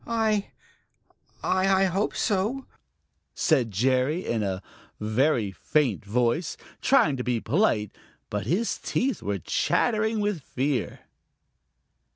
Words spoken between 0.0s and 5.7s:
"I I I hope so," said Jerry in a very